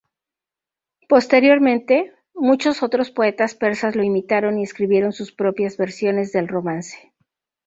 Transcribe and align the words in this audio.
Posteriormente, 1.07 2.11
muchos 2.33 2.81
otros 2.81 3.11
poetas 3.11 3.53
persas 3.53 3.95
lo 3.95 4.01
imitaron 4.01 4.57
y 4.57 4.63
escribieron 4.63 5.13
sus 5.13 5.31
propias 5.31 5.77
versiones 5.77 6.31
del 6.31 6.47
romance. 6.47 7.13